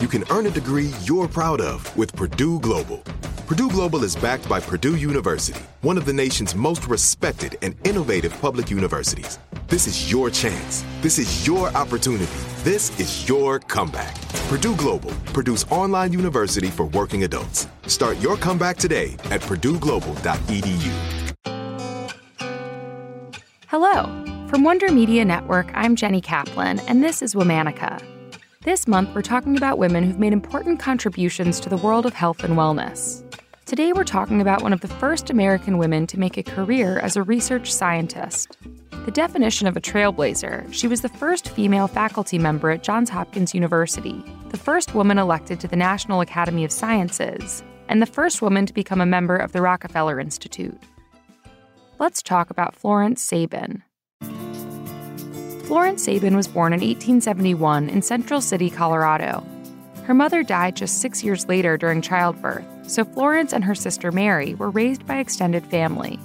you 0.00 0.08
can 0.08 0.24
earn 0.30 0.46
a 0.46 0.50
degree 0.50 0.92
you're 1.02 1.28
proud 1.28 1.60
of 1.60 1.96
with 1.96 2.14
Purdue 2.14 2.60
Global. 2.60 2.98
Purdue 3.46 3.70
Global 3.70 4.04
is 4.04 4.14
backed 4.14 4.48
by 4.48 4.60
Purdue 4.60 4.96
University, 4.96 5.60
one 5.80 5.96
of 5.96 6.04
the 6.04 6.12
nation's 6.12 6.54
most 6.54 6.86
respected 6.86 7.56
and 7.62 7.74
innovative 7.86 8.38
public 8.40 8.70
universities. 8.70 9.38
This 9.68 9.86
is 9.86 10.10
your 10.10 10.30
chance. 10.30 10.84
This 11.00 11.18
is 11.18 11.46
your 11.46 11.68
opportunity. 11.68 12.26
This 12.62 12.98
is 13.00 13.28
your 13.28 13.58
comeback. 13.58 14.14
Purdue 14.48 14.76
Global, 14.76 15.12
Purdue's 15.32 15.64
online 15.70 16.12
university 16.12 16.68
for 16.68 16.86
working 16.86 17.24
adults. 17.24 17.66
Start 17.86 18.18
your 18.18 18.36
comeback 18.36 18.76
today 18.76 19.14
at 19.30 19.40
purdueglobal.edu. 19.40 20.92
Hello. 23.68 24.24
From 24.48 24.64
Wonder 24.64 24.90
Media 24.90 25.26
Network, 25.26 25.70
I'm 25.74 25.94
Jenny 25.94 26.22
Kaplan, 26.22 26.80
and 26.80 27.04
this 27.04 27.20
is 27.20 27.34
Womanica. 27.34 28.17
This 28.68 28.86
month, 28.86 29.14
we're 29.14 29.22
talking 29.22 29.56
about 29.56 29.78
women 29.78 30.04
who've 30.04 30.18
made 30.18 30.34
important 30.34 30.78
contributions 30.78 31.58
to 31.60 31.70
the 31.70 31.78
world 31.78 32.04
of 32.04 32.12
health 32.12 32.44
and 32.44 32.52
wellness. 32.52 33.24
Today, 33.64 33.94
we're 33.94 34.04
talking 34.04 34.42
about 34.42 34.62
one 34.62 34.74
of 34.74 34.82
the 34.82 34.88
first 34.88 35.30
American 35.30 35.78
women 35.78 36.06
to 36.06 36.20
make 36.20 36.36
a 36.36 36.42
career 36.42 36.98
as 36.98 37.16
a 37.16 37.22
research 37.22 37.72
scientist. 37.72 38.58
The 39.06 39.10
definition 39.10 39.68
of 39.68 39.78
a 39.78 39.80
trailblazer, 39.80 40.70
she 40.70 40.86
was 40.86 41.00
the 41.00 41.08
first 41.08 41.48
female 41.48 41.88
faculty 41.88 42.38
member 42.38 42.68
at 42.68 42.82
Johns 42.82 43.08
Hopkins 43.08 43.54
University, 43.54 44.22
the 44.50 44.58
first 44.58 44.94
woman 44.94 45.16
elected 45.16 45.60
to 45.60 45.68
the 45.68 45.74
National 45.74 46.20
Academy 46.20 46.62
of 46.62 46.70
Sciences, 46.70 47.62
and 47.88 48.02
the 48.02 48.06
first 48.06 48.42
woman 48.42 48.66
to 48.66 48.74
become 48.74 49.00
a 49.00 49.06
member 49.06 49.36
of 49.38 49.52
the 49.52 49.62
Rockefeller 49.62 50.20
Institute. 50.20 50.78
Let's 51.98 52.20
talk 52.20 52.50
about 52.50 52.76
Florence 52.76 53.22
Sabin. 53.22 53.82
Florence 55.68 56.04
Sabin 56.04 56.34
was 56.34 56.48
born 56.48 56.72
in 56.72 56.80
1871 56.80 57.90
in 57.90 58.00
Central 58.00 58.40
City, 58.40 58.70
Colorado. 58.70 59.46
Her 60.04 60.14
mother 60.14 60.42
died 60.42 60.76
just 60.76 61.02
six 61.02 61.22
years 61.22 61.46
later 61.46 61.76
during 61.76 62.00
childbirth, 62.00 62.64
so 62.90 63.04
Florence 63.04 63.52
and 63.52 63.62
her 63.62 63.74
sister 63.74 64.10
Mary 64.10 64.54
were 64.54 64.70
raised 64.70 65.06
by 65.06 65.18
extended 65.18 65.66
family. 65.66 66.18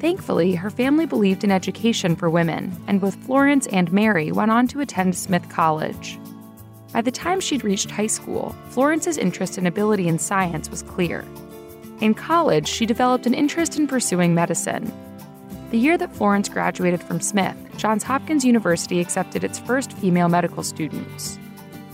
Thankfully, 0.00 0.54
her 0.54 0.70
family 0.70 1.04
believed 1.04 1.44
in 1.44 1.50
education 1.50 2.16
for 2.16 2.30
women, 2.30 2.74
and 2.86 2.98
both 2.98 3.22
Florence 3.26 3.66
and 3.66 3.92
Mary 3.92 4.32
went 4.32 4.50
on 4.50 4.66
to 4.68 4.80
attend 4.80 5.14
Smith 5.14 5.46
College. 5.50 6.18
By 6.94 7.02
the 7.02 7.10
time 7.10 7.40
she'd 7.40 7.64
reached 7.64 7.90
high 7.90 8.06
school, 8.06 8.56
Florence's 8.70 9.18
interest 9.18 9.58
and 9.58 9.66
ability 9.66 10.08
in 10.08 10.18
science 10.18 10.70
was 10.70 10.82
clear. 10.82 11.26
In 12.00 12.14
college, 12.14 12.66
she 12.66 12.86
developed 12.86 13.26
an 13.26 13.34
interest 13.34 13.78
in 13.78 13.86
pursuing 13.86 14.34
medicine, 14.34 14.90
the 15.72 15.78
year 15.78 15.98
that 15.98 16.16
Florence 16.16 16.48
graduated 16.48 17.02
from 17.02 17.20
Smith, 17.20 17.54
Johns 17.78 18.02
Hopkins 18.02 18.44
University 18.44 18.98
accepted 18.98 19.44
its 19.44 19.60
first 19.60 19.92
female 19.92 20.28
medical 20.28 20.64
students. 20.64 21.38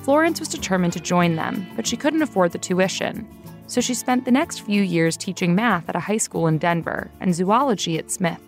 Florence 0.03 0.41
was 0.41 0.49
determined 0.49 0.95
to 0.95 1.01
join 1.01 1.37
them, 1.37 1.67
but 1.77 1.87
she 1.87 1.95
couldn't 1.95 2.23
afford 2.23 2.53
the 2.53 2.59
tuition, 2.59 3.29
so 3.67 3.83
she 3.83 3.93
spent 3.93 4.25
the 4.25 4.31
next 4.31 4.61
few 4.61 4.81
years 4.81 5.15
teaching 5.15 5.55
math 5.55 5.87
at 5.91 5.95
a 5.95 6.01
high 6.01 6.17
school 6.17 6.47
in 6.47 6.57
Denver 6.57 7.11
and 7.21 7.35
zoology 7.35 7.99
at 7.99 8.11
Smith. 8.11 8.41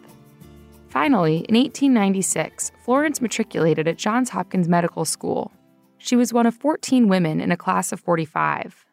Finally, 0.88 1.44
in 1.50 1.54
1896, 1.54 2.72
Florence 2.82 3.20
matriculated 3.20 3.86
at 3.86 3.98
Johns 3.98 4.30
Hopkins 4.30 4.66
Medical 4.66 5.04
School. 5.04 5.52
She 5.98 6.16
was 6.16 6.32
one 6.32 6.46
of 6.46 6.54
14 6.54 7.06
women 7.06 7.42
in 7.42 7.52
a 7.52 7.56
class 7.56 7.92
of 7.92 8.00
45. 8.00 8.86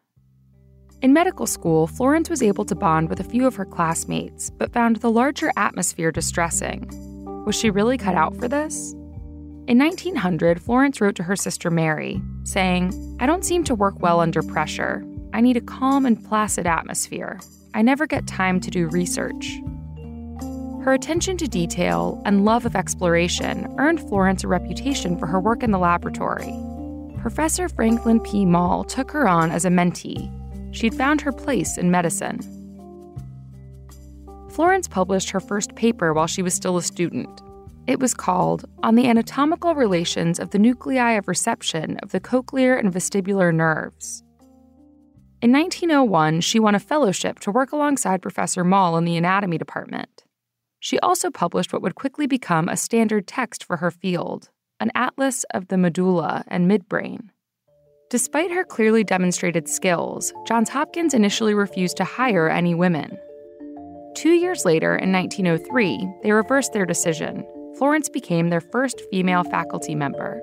In 1.01 1.13
medical 1.13 1.47
school, 1.47 1.87
Florence 1.87 2.29
was 2.29 2.43
able 2.43 2.65
to 2.65 2.75
bond 2.75 3.09
with 3.09 3.21
a 3.21 3.25
few 3.25 3.47
of 3.47 3.55
her 3.55 3.65
classmates, 3.65 4.49
but 4.49 4.73
found 4.73 4.97
the 4.97 5.11
larger 5.11 5.49
atmosphere 5.55 6.11
distressing. 6.11 7.12
Was 7.45 7.55
she 7.55 7.69
really 7.69 7.97
cut 7.97 8.15
out 8.15 8.35
for 8.37 8.47
this? 8.47 8.93
In 9.67 9.77
1900, 9.77 10.61
Florence 10.61 10.99
wrote 10.99 11.15
to 11.15 11.23
her 11.23 11.35
sister 11.35 11.69
Mary, 11.69 12.21
saying, 12.43 13.17
I 13.19 13.25
don't 13.25 13.45
seem 13.45 13.63
to 13.65 13.75
work 13.75 13.99
well 14.01 14.19
under 14.19 14.41
pressure. 14.41 15.05
I 15.33 15.41
need 15.41 15.57
a 15.57 15.61
calm 15.61 16.05
and 16.05 16.23
placid 16.23 16.67
atmosphere. 16.67 17.39
I 17.73 17.81
never 17.81 18.05
get 18.05 18.27
time 18.27 18.59
to 18.59 18.69
do 18.69 18.87
research. 18.89 19.61
Her 20.83 20.93
attention 20.93 21.37
to 21.37 21.47
detail 21.47 22.21
and 22.25 22.45
love 22.45 22.65
of 22.65 22.75
exploration 22.75 23.73
earned 23.77 24.01
Florence 24.01 24.43
a 24.43 24.47
reputation 24.47 25.17
for 25.17 25.27
her 25.27 25.39
work 25.39 25.63
in 25.63 25.71
the 25.71 25.79
laboratory. 25.79 26.53
Professor 27.21 27.69
Franklin 27.69 28.19
P. 28.19 28.45
Mall 28.45 28.83
took 28.83 29.11
her 29.11 29.27
on 29.27 29.49
as 29.49 29.63
a 29.63 29.69
mentee 29.69 30.29
she'd 30.73 30.95
found 30.95 31.21
her 31.21 31.31
place 31.31 31.77
in 31.77 31.91
medicine. 31.91 32.39
Florence 34.53 34.87
published 34.87 35.31
her 35.31 35.39
first 35.39 35.73
paper 35.73 36.13
while 36.13 36.27
she 36.27 36.43
was 36.43 36.53
still 36.53 36.77
a 36.77 36.83
student. 36.83 37.41
It 37.87 37.99
was 37.99 38.13
called 38.13 38.65
On 38.83 38.93
the 38.93 39.07
Anatomical 39.07 39.73
Relations 39.73 40.37
of 40.37 40.51
the 40.51 40.59
Nuclei 40.59 41.13
of 41.13 41.27
Reception 41.27 41.97
of 42.03 42.11
the 42.11 42.19
Cochlear 42.19 42.77
and 42.77 42.93
Vestibular 42.93 43.51
Nerves. 43.51 44.23
In 45.41 45.51
1901, 45.51 46.41
she 46.41 46.59
won 46.59 46.75
a 46.75 46.79
fellowship 46.79 47.39
to 47.39 47.51
work 47.51 47.71
alongside 47.71 48.21
Professor 48.21 48.63
Mall 48.63 48.95
in 48.95 49.05
the 49.05 49.17
anatomy 49.17 49.57
department. 49.57 50.23
She 50.79 50.99
also 50.99 51.31
published 51.31 51.73
what 51.73 51.81
would 51.81 51.95
quickly 51.95 52.27
become 52.27 52.69
a 52.69 52.77
standard 52.77 53.25
text 53.25 53.63
for 53.63 53.77
her 53.77 53.89
field 53.89 54.49
an 54.79 54.91
atlas 54.93 55.45
of 55.51 55.69
the 55.69 55.77
medulla 55.77 56.43
and 56.47 56.69
midbrain. 56.69 57.29
Despite 58.09 58.51
her 58.51 58.63
clearly 58.63 59.03
demonstrated 59.03 59.67
skills, 59.67 60.31
Johns 60.45 60.69
Hopkins 60.69 61.13
initially 61.13 61.53
refused 61.53 61.97
to 61.97 62.03
hire 62.03 62.49
any 62.49 62.75
women. 62.75 63.17
Two 64.15 64.33
years 64.33 64.63
later, 64.63 64.95
in 64.95 65.11
1903, 65.11 66.07
they 66.21 66.31
reversed 66.31 66.73
their 66.73 66.85
decision. 66.85 67.45
Florence 67.77 68.09
became 68.09 68.49
their 68.49 68.61
first 68.61 69.01
female 69.09 69.43
faculty 69.43 69.95
member. 69.95 70.39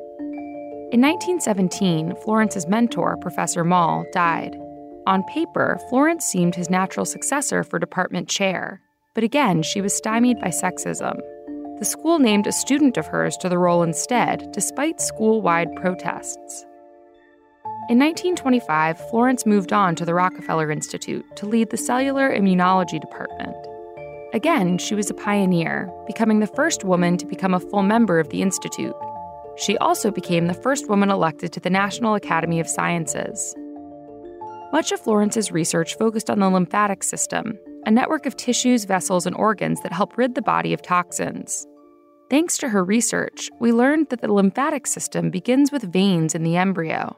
In 0.92 1.00
1917, 1.00 2.16
Florence's 2.24 2.66
mentor, 2.66 3.16
Professor 3.18 3.62
Mall, 3.62 4.04
died. 4.12 4.56
On 5.06 5.22
paper, 5.24 5.78
Florence 5.88 6.24
seemed 6.24 6.56
his 6.56 6.68
natural 6.68 7.06
successor 7.06 7.62
for 7.62 7.78
department 7.78 8.28
chair, 8.28 8.80
but 9.14 9.24
again, 9.24 9.62
she 9.62 9.80
was 9.80 9.96
stymied 9.96 10.40
by 10.40 10.48
sexism. 10.48 11.20
The 11.78 11.84
school 11.84 12.18
named 12.18 12.46
a 12.46 12.52
student 12.52 12.96
of 12.96 13.06
hers 13.06 13.36
to 13.38 13.48
the 13.48 13.58
role 13.58 13.82
instead, 13.82 14.50
despite 14.52 15.00
school 15.00 15.40
wide 15.42 15.74
protests. 15.76 16.66
In 17.88 17.98
1925, 17.98 19.10
Florence 19.10 19.44
moved 19.44 19.72
on 19.72 19.96
to 19.96 20.04
the 20.04 20.14
Rockefeller 20.14 20.70
Institute 20.70 21.24
to 21.36 21.46
lead 21.46 21.70
the 21.70 21.76
cellular 21.76 22.30
immunology 22.30 23.00
department. 23.00 23.56
Again, 24.32 24.78
she 24.78 24.94
was 24.94 25.10
a 25.10 25.14
pioneer, 25.14 25.90
becoming 26.06 26.38
the 26.38 26.46
first 26.46 26.84
woman 26.84 27.16
to 27.16 27.26
become 27.26 27.52
a 27.52 27.58
full 27.58 27.82
member 27.82 28.20
of 28.20 28.28
the 28.28 28.42
institute. 28.42 28.94
She 29.56 29.76
also 29.78 30.12
became 30.12 30.46
the 30.46 30.54
first 30.54 30.88
woman 30.88 31.10
elected 31.10 31.52
to 31.52 31.60
the 31.60 31.70
National 31.70 32.14
Academy 32.14 32.60
of 32.60 32.68
Sciences. 32.68 33.56
Much 34.72 34.92
of 34.92 35.00
Florence's 35.00 35.50
research 35.50 35.96
focused 35.96 36.30
on 36.30 36.38
the 36.38 36.48
lymphatic 36.48 37.02
system, 37.02 37.58
a 37.86 37.90
network 37.90 38.24
of 38.24 38.36
tissues, 38.36 38.84
vessels, 38.84 39.26
and 39.26 39.34
organs 39.34 39.80
that 39.82 39.92
help 39.92 40.16
rid 40.16 40.36
the 40.36 40.42
body 40.42 40.72
of 40.72 40.80
toxins. 40.82 41.66
Thanks 42.30 42.56
to 42.58 42.68
her 42.68 42.84
research, 42.84 43.50
we 43.58 43.72
learned 43.72 44.10
that 44.10 44.20
the 44.20 44.32
lymphatic 44.32 44.86
system 44.86 45.30
begins 45.30 45.72
with 45.72 45.92
veins 45.92 46.36
in 46.36 46.44
the 46.44 46.56
embryo. 46.56 47.16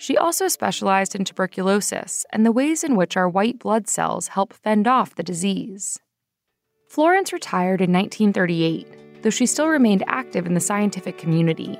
She 0.00 0.16
also 0.16 0.48
specialized 0.48 1.14
in 1.14 1.26
tuberculosis 1.26 2.24
and 2.32 2.46
the 2.46 2.52
ways 2.52 2.82
in 2.82 2.96
which 2.96 3.18
our 3.18 3.28
white 3.28 3.58
blood 3.58 3.86
cells 3.86 4.28
help 4.28 4.54
fend 4.54 4.88
off 4.88 5.14
the 5.14 5.22
disease. 5.22 6.00
Florence 6.88 7.34
retired 7.34 7.82
in 7.82 7.92
1938, 7.92 9.22
though 9.22 9.28
she 9.28 9.44
still 9.44 9.68
remained 9.68 10.02
active 10.06 10.46
in 10.46 10.54
the 10.54 10.60
scientific 10.60 11.18
community. 11.18 11.78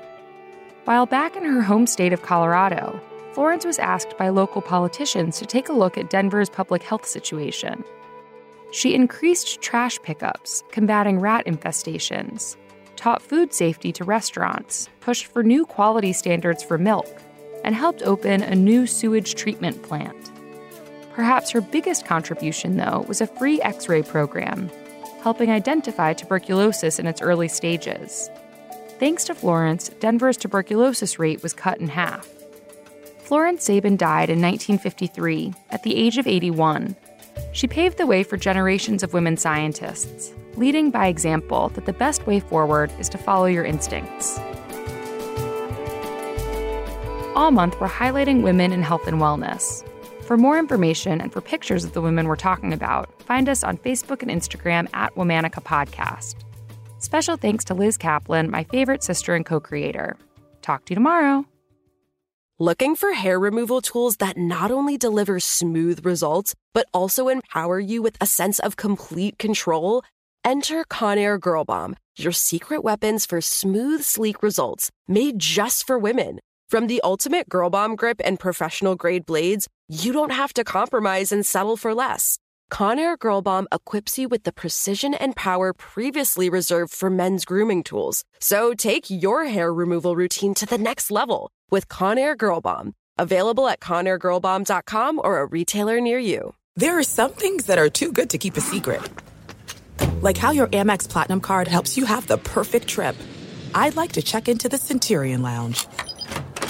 While 0.85 1.07
back 1.07 1.35
in 1.35 1.43
her 1.43 1.63
home 1.63 1.87
state 1.87 2.13
of 2.13 2.21
Colorado, 2.21 3.01
Florence 3.33 3.65
was 3.65 3.79
asked 3.79 4.15
by 4.19 4.29
local 4.29 4.61
politicians 4.61 5.39
to 5.39 5.47
take 5.47 5.67
a 5.67 5.73
look 5.73 5.97
at 5.97 6.11
Denver's 6.11 6.49
public 6.49 6.83
health 6.83 7.07
situation. 7.07 7.83
She 8.71 8.93
increased 8.93 9.61
trash 9.61 9.97
pickups, 10.03 10.63
combating 10.71 11.19
rat 11.19 11.47
infestations, 11.47 12.55
taught 12.97 13.23
food 13.23 13.51
safety 13.51 13.91
to 13.93 14.03
restaurants, 14.03 14.89
pushed 14.99 15.25
for 15.25 15.41
new 15.41 15.65
quality 15.65 16.13
standards 16.13 16.61
for 16.61 16.77
milk, 16.77 17.19
and 17.63 17.75
helped 17.75 18.01
open 18.03 18.41
a 18.41 18.55
new 18.55 18.87
sewage 18.87 19.35
treatment 19.35 19.81
plant. 19.83 20.31
Perhaps 21.13 21.51
her 21.51 21.61
biggest 21.61 22.05
contribution, 22.05 22.77
though, 22.77 23.05
was 23.07 23.21
a 23.21 23.27
free 23.27 23.61
x 23.61 23.89
ray 23.89 24.01
program, 24.01 24.69
helping 25.21 25.51
identify 25.51 26.13
tuberculosis 26.13 26.99
in 26.99 27.07
its 27.07 27.21
early 27.21 27.47
stages. 27.47 28.29
Thanks 28.99 29.23
to 29.25 29.35
Florence, 29.35 29.89
Denver's 29.99 30.37
tuberculosis 30.37 31.19
rate 31.19 31.43
was 31.43 31.53
cut 31.53 31.79
in 31.79 31.87
half. 31.87 32.27
Florence 33.19 33.63
Sabin 33.63 33.97
died 33.97 34.29
in 34.29 34.41
1953 34.41 35.53
at 35.69 35.83
the 35.83 35.95
age 35.95 36.17
of 36.17 36.27
81. 36.27 36.95
She 37.53 37.67
paved 37.67 37.97
the 37.97 38.05
way 38.05 38.23
for 38.23 38.37
generations 38.37 39.03
of 39.03 39.13
women 39.13 39.37
scientists, 39.37 40.33
leading 40.55 40.91
by 40.91 41.07
example 41.07 41.69
that 41.69 41.85
the 41.85 41.93
best 41.93 42.27
way 42.27 42.39
forward 42.39 42.91
is 42.99 43.09
to 43.09 43.17
follow 43.17 43.45
your 43.45 43.63
instincts. 43.63 44.39
All 47.41 47.49
month, 47.49 47.81
we're 47.81 47.89
highlighting 47.89 48.43
women 48.43 48.71
in 48.71 48.83
health 48.83 49.07
and 49.07 49.19
wellness. 49.19 49.83
For 50.27 50.37
more 50.37 50.59
information 50.59 51.19
and 51.19 51.33
for 51.33 51.41
pictures 51.41 51.83
of 51.83 51.93
the 51.93 51.99
women 51.99 52.27
we're 52.27 52.35
talking 52.35 52.71
about, 52.71 53.19
find 53.23 53.49
us 53.49 53.63
on 53.63 53.77
Facebook 53.77 54.21
and 54.21 54.29
Instagram 54.29 54.87
at 54.93 55.15
Womanica 55.15 55.63
Podcast. 55.63 56.35
Special 56.99 57.37
thanks 57.37 57.63
to 57.63 57.73
Liz 57.73 57.97
Kaplan, 57.97 58.51
my 58.51 58.63
favorite 58.65 59.01
sister 59.01 59.33
and 59.33 59.43
co 59.43 59.59
creator. 59.59 60.17
Talk 60.61 60.85
to 60.85 60.91
you 60.91 60.95
tomorrow. 60.95 61.43
Looking 62.59 62.95
for 62.95 63.13
hair 63.13 63.39
removal 63.39 63.81
tools 63.81 64.17
that 64.17 64.37
not 64.37 64.69
only 64.69 64.95
deliver 64.95 65.39
smooth 65.39 66.05
results, 66.05 66.53
but 66.75 66.85
also 66.93 67.27
empower 67.27 67.79
you 67.79 68.03
with 68.03 68.17
a 68.21 68.27
sense 68.27 68.59
of 68.59 68.77
complete 68.77 69.39
control? 69.39 70.03
Enter 70.45 70.83
Conair 70.83 71.39
Girl 71.39 71.65
Bomb, 71.65 71.95
your 72.15 72.33
secret 72.33 72.83
weapons 72.83 73.25
for 73.25 73.41
smooth, 73.41 74.03
sleek 74.03 74.43
results 74.43 74.91
made 75.07 75.39
just 75.39 75.87
for 75.87 75.97
women. 75.97 76.39
From 76.71 76.87
the 76.87 77.01
ultimate 77.03 77.49
Girl 77.49 77.69
Bomb 77.69 77.97
grip 77.97 78.21
and 78.23 78.39
professional 78.39 78.95
grade 78.95 79.25
blades, 79.25 79.67
you 79.89 80.13
don't 80.13 80.31
have 80.31 80.53
to 80.53 80.63
compromise 80.63 81.33
and 81.33 81.45
settle 81.45 81.75
for 81.75 81.93
less. 81.93 82.39
Conair 82.71 83.19
Girl 83.19 83.41
Bomb 83.41 83.67
equips 83.73 84.17
you 84.17 84.29
with 84.29 84.43
the 84.43 84.53
precision 84.53 85.13
and 85.13 85.35
power 85.35 85.73
previously 85.73 86.49
reserved 86.49 86.93
for 86.93 87.09
men's 87.09 87.43
grooming 87.43 87.83
tools. 87.83 88.23
So 88.39 88.73
take 88.73 89.09
your 89.09 89.47
hair 89.47 89.73
removal 89.73 90.15
routine 90.15 90.53
to 90.53 90.65
the 90.65 90.77
next 90.77 91.11
level 91.11 91.51
with 91.69 91.89
Conair 91.89 92.37
Girl 92.37 92.61
Bomb. 92.61 92.93
Available 93.17 93.67
at 93.67 93.81
ConairGirlBomb.com 93.81 95.19
or 95.21 95.41
a 95.41 95.47
retailer 95.47 95.99
near 95.99 96.19
you. 96.19 96.53
There 96.77 96.97
are 96.97 97.03
some 97.03 97.31
things 97.31 97.65
that 97.65 97.79
are 97.79 97.89
too 97.89 98.13
good 98.13 98.29
to 98.29 98.37
keep 98.37 98.55
a 98.55 98.61
secret. 98.61 99.01
Like 100.21 100.37
how 100.37 100.51
your 100.51 100.67
Amex 100.67 101.09
Platinum 101.09 101.41
card 101.41 101.67
helps 101.67 101.97
you 101.97 102.05
have 102.05 102.27
the 102.27 102.37
perfect 102.37 102.87
trip. 102.87 103.17
I'd 103.75 103.97
like 103.97 104.13
to 104.13 104.21
check 104.21 104.47
into 104.47 104.69
the 104.69 104.77
Centurion 104.77 105.41
Lounge. 105.41 105.85